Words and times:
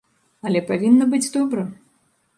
Але 0.49 0.63
павінна 0.71 1.09
быць 1.13 1.31
добра. 1.37 1.67